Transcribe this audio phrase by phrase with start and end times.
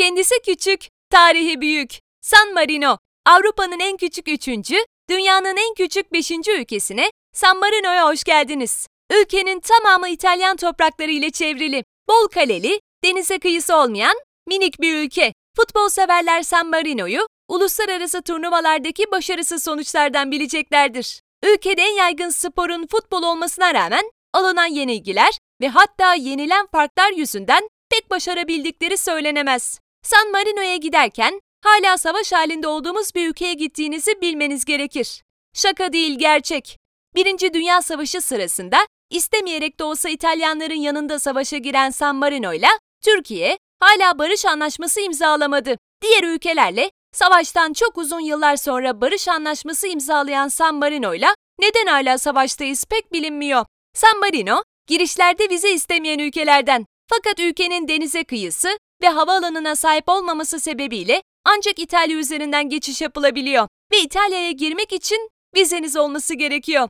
[0.00, 0.80] Kendisi küçük,
[1.10, 1.90] tarihi büyük.
[2.20, 4.76] San Marino, Avrupa'nın en küçük üçüncü,
[5.10, 8.86] dünyanın en küçük beşinci ülkesine San Marino'ya hoş geldiniz.
[9.12, 14.14] Ülkenin tamamı İtalyan toprakları ile çevrili, bol kaleli, denize kıyısı olmayan
[14.46, 15.32] minik bir ülke.
[15.56, 21.20] Futbol severler San Marino'yu uluslararası turnuvalardaki başarısız sonuçlardan bileceklerdir.
[21.44, 28.10] Ülkede en yaygın sporun futbol olmasına rağmen alınan yenilgiler ve hatta yenilen farklar yüzünden pek
[28.10, 29.80] başarabildikleri söylenemez.
[30.02, 35.22] San Marino'ya giderken hala savaş halinde olduğumuz bir ülkeye gittiğinizi bilmeniz gerekir.
[35.54, 36.78] Şaka değil gerçek.
[37.14, 38.78] Birinci Dünya Savaşı sırasında
[39.10, 42.66] istemeyerek de olsa İtalyanların yanında savaşa giren San Marino ile
[43.04, 45.76] Türkiye hala barış anlaşması imzalamadı.
[46.02, 51.28] Diğer ülkelerle savaştan çok uzun yıllar sonra barış anlaşması imzalayan San Marino ile
[51.60, 53.66] neden hala savaştayız pek bilinmiyor.
[53.94, 56.86] San Marino, girişlerde vize istemeyen ülkelerden.
[57.10, 63.98] Fakat ülkenin denize kıyısı ve havaalanına sahip olmaması sebebiyle ancak İtalya üzerinden geçiş yapılabiliyor ve
[63.98, 66.88] İtalya'ya girmek için vizeniz olması gerekiyor.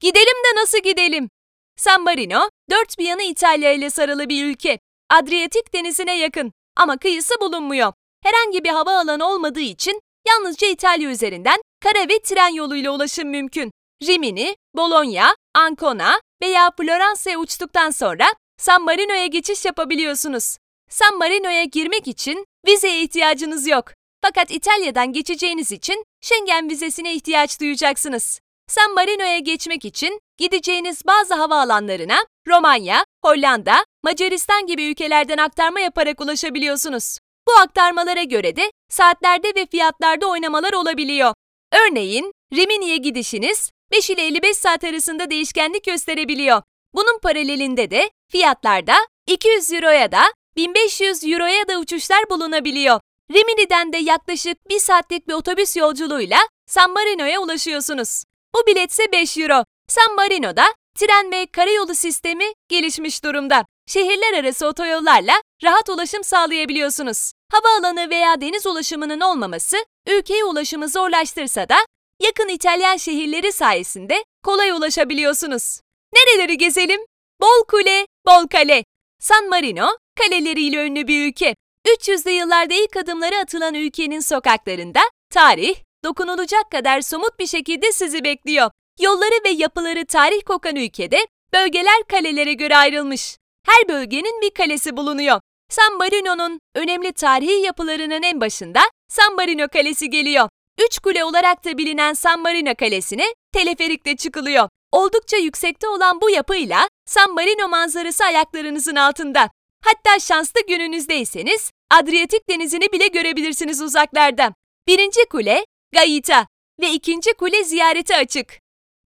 [0.00, 1.28] Gidelim de nasıl gidelim?
[1.76, 4.78] San Marino, dört bir yanı İtalya ile sarılı bir ülke.
[5.10, 7.92] Adriyatik denizine yakın ama kıyısı bulunmuyor.
[8.22, 13.70] Herhangi bir havaalanı olmadığı için yalnızca İtalya üzerinden kara ve tren yoluyla ulaşım mümkün.
[14.02, 18.24] Rimini, Bologna, Ancona veya Floransa'ya uçtuktan sonra
[18.58, 20.56] San Marino'ya geçiş yapabiliyorsunuz.
[20.90, 23.84] San Marino'ya girmek için vizeye ihtiyacınız yok.
[24.22, 28.40] Fakat İtalya'dan geçeceğiniz için Schengen vizesine ihtiyaç duyacaksınız.
[28.68, 32.16] San Marino'ya geçmek için gideceğiniz bazı havaalanlarına
[32.48, 37.18] Romanya, Hollanda, Macaristan gibi ülkelerden aktarma yaparak ulaşabiliyorsunuz.
[37.48, 41.34] Bu aktarmalara göre de saatlerde ve fiyatlarda oynamalar olabiliyor.
[41.72, 46.62] Örneğin Rimini'ye gidişiniz 5 ile 55 saat arasında değişkenlik gösterebiliyor.
[46.94, 48.94] Bunun paralelinde de fiyatlarda
[49.26, 50.22] 200 euroya da
[50.56, 53.00] 1500 euroya da uçuşlar bulunabiliyor.
[53.32, 58.24] Rimini'den de yaklaşık 1 saatlik bir otobüs yolculuğuyla San Marino'ya ulaşıyorsunuz.
[58.54, 59.64] Bu biletse 5 euro.
[59.88, 60.64] San Marino'da
[60.98, 63.64] tren ve karayolu sistemi gelişmiş durumda.
[63.86, 65.32] Şehirler arası otoyollarla
[65.64, 67.32] rahat ulaşım sağlayabiliyorsunuz.
[67.52, 69.76] Havaalanı veya deniz ulaşımının olmaması
[70.08, 71.76] ülkeye ulaşımı zorlaştırsa da
[72.22, 75.80] yakın İtalyan şehirleri sayesinde kolay ulaşabiliyorsunuz.
[76.14, 77.00] Nereleri gezelim?
[77.40, 78.84] Bol kule, bol kale.
[79.20, 81.54] San Marino, kaleleriyle ünlü bir ülke.
[81.86, 85.00] 300'lü yıllarda ilk adımları atılan ülkenin sokaklarında
[85.30, 88.70] tarih, dokunulacak kadar somut bir şekilde sizi bekliyor.
[89.00, 93.36] Yolları ve yapıları tarih kokan ülkede bölgeler kalelere göre ayrılmış.
[93.66, 95.40] Her bölgenin bir kalesi bulunuyor.
[95.70, 100.48] San Marino'nun önemli tarihi yapılarının en başında San Marino Kalesi geliyor.
[100.86, 104.68] Üç kule olarak da bilinen San Marino Kalesi'ne teleferikle çıkılıyor.
[104.92, 109.50] Oldukça yüksekte olan bu yapıyla San Marino manzarası ayaklarınızın altında.
[109.86, 114.54] Hatta şanslı gününüzdeyseniz Adriyatik denizini bile görebilirsiniz uzaklarda.
[114.86, 116.46] Birinci kule Gaita
[116.80, 118.58] ve ikinci kule ziyarete açık.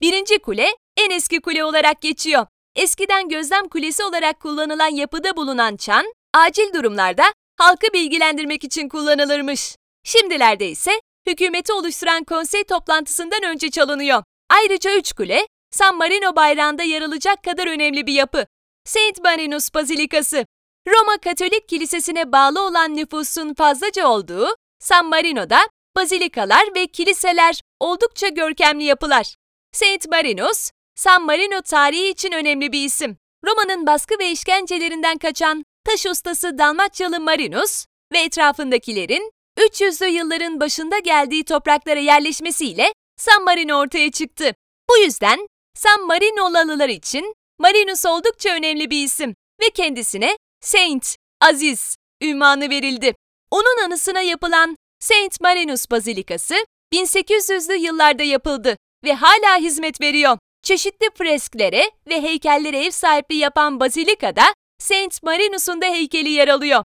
[0.00, 2.46] Birinci kule en eski kule olarak geçiyor.
[2.76, 7.24] Eskiden gözlem kulesi olarak kullanılan yapıda bulunan çan, acil durumlarda
[7.58, 9.76] halkı bilgilendirmek için kullanılırmış.
[10.04, 14.22] Şimdilerde ise hükümeti oluşturan konsey toplantısından önce çalınıyor.
[14.50, 18.46] Ayrıca üç kule, San Marino bayrağında yer alacak kadar önemli bir yapı.
[18.84, 20.46] Saint Marinus Bazilikası,
[20.88, 25.60] Roma Katolik Kilisesi'ne bağlı olan nüfusun fazlaca olduğu San Marino'da
[25.96, 29.34] bazilikalar ve kiliseler oldukça görkemli yapılar.
[29.72, 33.16] Saint Marinus, San Marino tarihi için önemli bir isim.
[33.44, 41.44] Roma'nın baskı ve işkencelerinden kaçan taş ustası Dalmatyalı Marinus ve etrafındakilerin 300'lü yılların başında geldiği
[41.44, 44.54] topraklara yerleşmesiyle San Marino ortaya çıktı.
[44.90, 52.70] Bu yüzden San Marinolalılar için Marinus oldukça önemli bir isim ve kendisine Saint, Aziz ünvanı
[52.70, 53.14] verildi.
[53.50, 56.54] Onun anısına yapılan Saint Marinus Bazilikası
[56.92, 60.38] 1800'lü yıllarda yapıldı ve hala hizmet veriyor.
[60.62, 64.42] Çeşitli fresklere ve heykellere ev sahipliği yapan bazilikada
[64.78, 66.84] Saint Marinus'un da heykeli yer alıyor.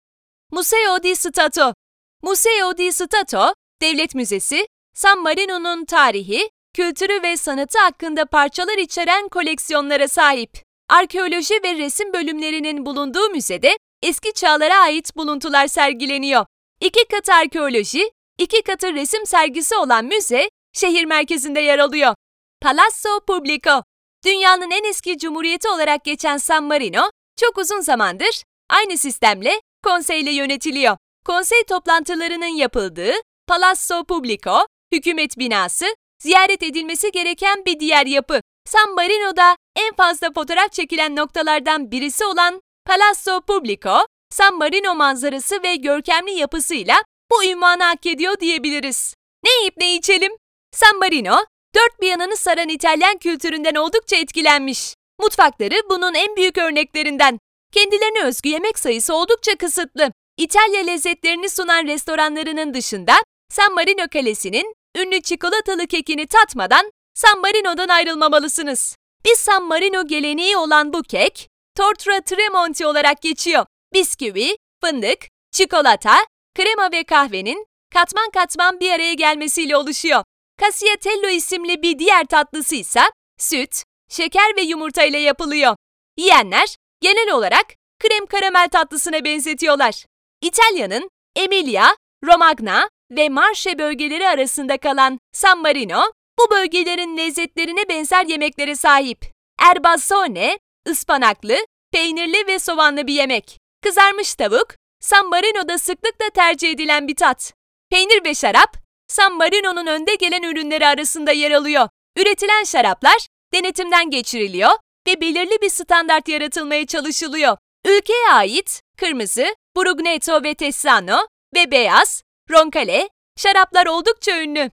[0.50, 1.74] Museo di Stato
[2.22, 10.08] Museo di Stato, devlet müzesi, San Marino'nun tarihi, kültürü ve sanatı hakkında parçalar içeren koleksiyonlara
[10.08, 10.71] sahip.
[10.92, 16.46] Arkeoloji ve resim bölümlerinin bulunduğu müzede eski çağlara ait buluntular sergileniyor.
[16.80, 22.14] İki katı arkeoloji, iki katı resim sergisi olan müze, şehir merkezinde yer alıyor.
[22.60, 23.82] Palazzo Pubblico,
[24.24, 27.10] dünyanın en eski cumhuriyeti olarak geçen San Marino,
[27.40, 30.96] çok uzun zamandır aynı sistemle konseyle yönetiliyor.
[31.26, 33.12] Konsey toplantılarının yapıldığı
[33.46, 35.86] Palazzo Pubblico, hükümet binası,
[36.22, 38.40] ziyaret edilmesi gereken bir diğer yapı.
[38.72, 45.76] San Marino'da en fazla fotoğraf çekilen noktalardan birisi olan Palazzo Pubblico, San Marino manzarası ve
[45.76, 46.94] görkemli yapısıyla
[47.30, 49.14] bu ünvanı hak ediyor diyebiliriz.
[49.44, 50.32] Ne yiyip ne içelim?
[50.74, 51.36] San Marino,
[51.74, 54.94] dört bir yanını saran İtalyan kültüründen oldukça etkilenmiş.
[55.20, 57.38] Mutfakları bunun en büyük örneklerinden.
[57.72, 60.12] Kendilerine özgü yemek sayısı oldukça kısıtlı.
[60.36, 63.14] İtalya lezzetlerini sunan restoranlarının dışında
[63.50, 68.96] San Marino Kalesi'nin ünlü çikolatalı kekini tatmadan San Marino'dan ayrılmamalısınız.
[69.24, 73.66] Bir San Marino geleneği olan bu kek, Tortura Tremonti olarak geçiyor.
[73.94, 75.18] Bisküvi, fındık,
[75.52, 76.16] çikolata,
[76.54, 80.24] krema ve kahvenin katman katman bir araya gelmesiyle oluşuyor.
[80.60, 83.00] Casiatello isimli bir diğer tatlısı ise
[83.38, 85.76] süt, şeker ve yumurta ile yapılıyor.
[86.16, 87.66] Yiyenler genel olarak
[88.00, 90.04] krem karamel tatlısına benzetiyorlar.
[90.40, 91.88] İtalya'nın Emilia,
[92.24, 96.02] Romagna ve Marche bölgeleri arasında kalan San Marino,
[96.38, 99.24] bu bölgelerin lezzetlerine benzer yemeklere sahip.
[99.58, 100.58] Erbassone,
[100.88, 101.56] ıspanaklı,
[101.92, 103.58] peynirli ve soğanlı bir yemek.
[103.82, 104.68] Kızarmış tavuk,
[105.00, 107.52] San Marino'da sıklıkla tercih edilen bir tat.
[107.90, 108.76] Peynir ve şarap,
[109.08, 111.88] San Marino'nun önde gelen ürünleri arasında yer alıyor.
[112.16, 114.70] Üretilen şaraplar denetimden geçiriliyor
[115.06, 117.56] ve belirli bir standart yaratılmaya çalışılıyor.
[117.86, 121.18] Ülkeye ait kırmızı, Brugneto ve Tessano
[121.54, 124.70] ve beyaz, Roncale, şaraplar oldukça ünlü.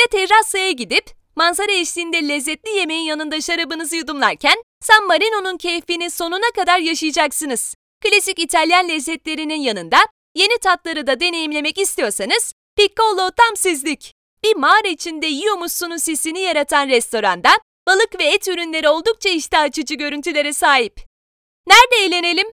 [0.00, 6.78] La Terrazza'ya gidip manzara eşliğinde lezzetli yemeğin yanında şarabınızı yudumlarken San Marino'nun keyfini sonuna kadar
[6.78, 7.74] yaşayacaksınız.
[8.04, 9.98] Klasik İtalyan lezzetlerinin yanında
[10.34, 14.14] yeni tatları da deneyimlemek istiyorsanız Piccolo tam sizlik.
[14.44, 17.50] Bir mağara içinde yiyormuşsunuz hissini yaratan restoranda
[17.88, 21.00] balık ve et ürünleri oldukça iştah açıcı görüntülere sahip.
[21.66, 22.46] Nerede eğlenelim?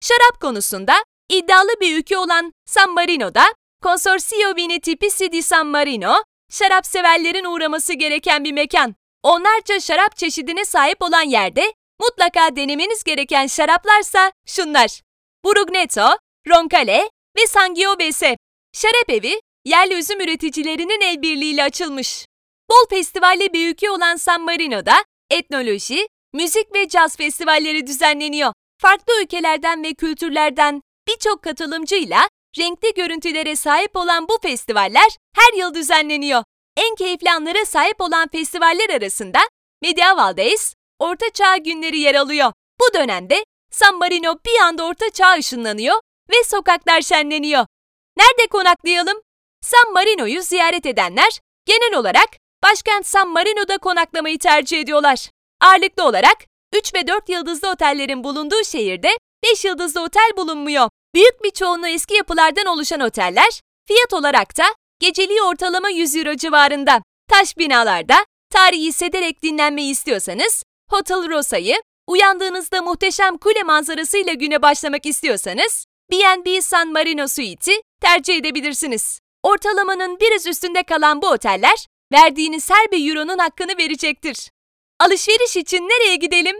[0.00, 0.94] Şarap konusunda
[1.28, 3.44] iddialı bir ülke olan San Marino'da
[3.82, 6.14] Consorzio Vini Tipici di San Marino,
[6.50, 8.94] şarap severlerin uğraması gereken bir mekan.
[9.22, 15.00] Onlarca şarap çeşidine sahip olan yerde mutlaka denemeniz gereken şaraplarsa şunlar.
[15.44, 16.18] Brugneto,
[16.48, 18.36] Roncale ve Sangiovese.
[18.72, 22.26] Şarap evi, yerli üzüm üreticilerinin el birliğiyle açılmış.
[22.70, 24.94] Bol festivalli bir ülke olan San Marino'da
[25.30, 28.52] etnoloji, müzik ve caz festivalleri düzenleniyor.
[28.80, 32.28] Farklı ülkelerden ve kültürlerden birçok katılımcıyla
[32.58, 36.44] renkli görüntülere sahip olan bu festivaller her yıl düzenleniyor.
[36.76, 39.38] En keyifli anlara sahip olan festivaller arasında
[39.82, 42.52] Medieval Days, Orta Çağ günleri yer alıyor.
[42.80, 45.96] Bu dönemde San Marino bir anda Orta Çağ ışınlanıyor
[46.30, 47.66] ve sokaklar şenleniyor.
[48.16, 49.20] Nerede konaklayalım?
[49.62, 52.28] San Marino'yu ziyaret edenler genel olarak
[52.62, 55.30] başkent San Marino'da konaklamayı tercih ediyorlar.
[55.60, 56.36] Ağırlıklı olarak
[56.74, 59.10] 3 ve 4 yıldızlı otellerin bulunduğu şehirde
[59.44, 60.88] 5 yıldızlı otel bulunmuyor.
[61.14, 64.64] Büyük bir çoğunluğu eski yapılardan oluşan oteller, fiyat olarak da
[65.00, 67.02] geceliği ortalama 100 euro civarında.
[67.30, 68.16] Taş binalarda
[68.50, 71.76] tarihi hissederek dinlenmeyi istiyorsanız, Hotel Rosa'yı,
[72.06, 79.20] uyandığınızda muhteşem kule manzarasıyla güne başlamak istiyorsanız, B&B San Marino Suite'i tercih edebilirsiniz.
[79.42, 84.50] Ortalamanın biraz üstünde kalan bu oteller, verdiğiniz her bir euronun hakkını verecektir.
[85.00, 86.56] Alışveriş için nereye gidelim?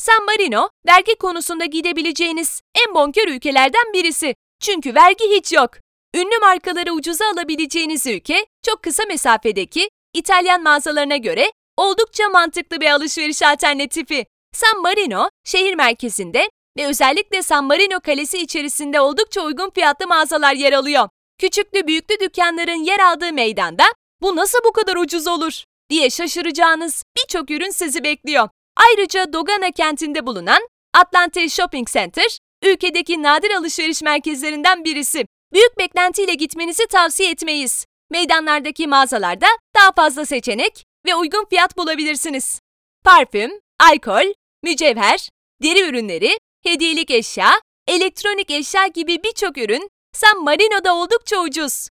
[0.00, 4.34] San Marino, vergi konusunda gidebileceğiniz en bonkör ülkelerden birisi.
[4.60, 5.70] Çünkü vergi hiç yok.
[6.14, 13.42] Ünlü markaları ucuza alabileceğiniz ülke, çok kısa mesafedeki İtalyan mağazalarına göre oldukça mantıklı bir alışveriş
[13.42, 14.26] alternatifi.
[14.54, 20.72] San Marino, şehir merkezinde ve özellikle San Marino Kalesi içerisinde oldukça uygun fiyatlı mağazalar yer
[20.72, 21.08] alıyor.
[21.38, 23.84] Küçüklü büyüklü dükkanların yer aldığı meydanda
[24.22, 28.48] bu nasıl bu kadar ucuz olur diye şaşıracağınız birçok ürün sizi bekliyor.
[28.76, 35.26] Ayrıca Dogana kentinde bulunan Atlante Shopping Center, ülkedeki nadir alışveriş merkezlerinden birisi.
[35.52, 37.84] Büyük beklentiyle gitmenizi tavsiye etmeyiz.
[38.10, 39.46] Meydanlardaki mağazalarda
[39.76, 42.60] daha fazla seçenek ve uygun fiyat bulabilirsiniz.
[43.04, 43.50] Parfüm,
[43.80, 45.28] alkol, mücevher,
[45.62, 47.50] deri ürünleri, hediyelik eşya,
[47.86, 51.88] elektronik eşya gibi birçok ürün San Marino'da oldukça ucuz.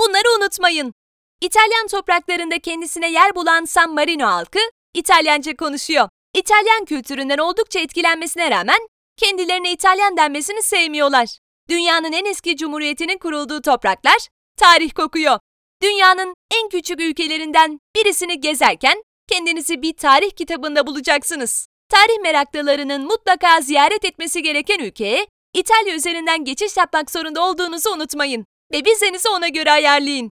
[0.00, 0.92] Bunları unutmayın.
[1.40, 4.58] İtalyan topraklarında kendisine yer bulan San Marino halkı
[4.94, 6.08] İtalyanca konuşuyor.
[6.34, 8.78] İtalyan kültüründen oldukça etkilenmesine rağmen
[9.16, 11.38] kendilerine İtalyan denmesini sevmiyorlar.
[11.68, 15.38] Dünyanın en eski cumhuriyetinin kurulduğu topraklar tarih kokuyor.
[15.82, 21.66] Dünyanın en küçük ülkelerinden birisini gezerken kendinizi bir tarih kitabında bulacaksınız.
[21.88, 28.82] Tarih meraklılarının mutlaka ziyaret etmesi gereken ülkeye İtalya üzerinden geçiş yapmak zorunda olduğunuzu unutmayın ve
[28.84, 30.30] vizenizi ona göre ayarlayın.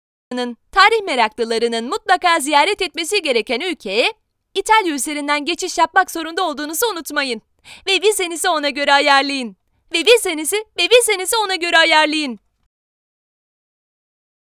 [0.73, 4.13] Tarih meraklılarının mutlaka ziyaret etmesi gereken ülkeye
[4.55, 7.43] İtalya üzerinden geçiş yapmak zorunda olduğunuzu unutmayın.
[7.87, 9.57] Ve vizenizi ona göre ayarlayın.
[9.95, 12.39] Ve vizenizi ve vizenizi ona göre ayarlayın.